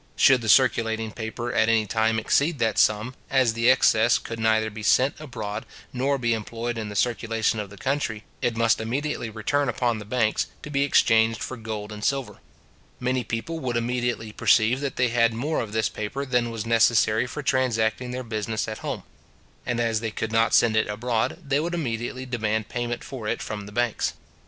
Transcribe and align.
Should 0.15 0.41
the 0.41 0.49
circulating 0.49 1.11
paper 1.11 1.53
at 1.53 1.69
any 1.69 1.85
time 1.85 2.17
exceed 2.17 2.57
that 2.57 2.79
sum, 2.79 3.13
as 3.29 3.53
the 3.53 3.69
excess 3.69 4.17
could 4.17 4.39
neither 4.39 4.71
be 4.71 4.81
sent 4.81 5.19
abroad 5.19 5.63
nor 5.93 6.17
be 6.17 6.33
employed 6.33 6.79
in 6.79 6.89
the 6.89 6.95
circulation 6.95 7.59
of 7.59 7.69
the 7.69 7.77
country, 7.77 8.23
it 8.41 8.57
must 8.57 8.81
immediately 8.81 9.29
return 9.29 9.69
upon 9.69 9.99
the 9.99 10.05
banks, 10.05 10.47
to 10.63 10.71
be 10.71 10.81
exchanged 10.83 11.43
for 11.43 11.55
gold 11.55 11.91
and 11.91 12.03
silver. 12.03 12.39
Many 12.99 13.23
people 13.23 13.59
would 13.59 13.77
immediately 13.77 14.31
perceive 14.31 14.79
that 14.79 14.95
they 14.95 15.09
had 15.09 15.35
more 15.35 15.59
of 15.61 15.71
this 15.71 15.87
paper 15.87 16.25
than 16.25 16.49
was 16.49 16.65
necessary 16.65 17.27
for 17.27 17.43
transacting 17.43 18.09
their 18.09 18.23
business 18.23 18.67
at 18.67 18.79
home; 18.79 19.03
and 19.67 19.79
as 19.79 19.99
they 19.99 20.09
could 20.09 20.31
not 20.31 20.55
send 20.55 20.75
it 20.75 20.87
abroad, 20.87 21.37
they 21.47 21.59
would 21.59 21.75
immediately 21.75 22.25
demand 22.25 22.69
payment 22.69 23.03
for 23.03 23.27
it 23.27 23.39
from 23.39 23.67
the 23.67 23.71
banks. 23.71 24.13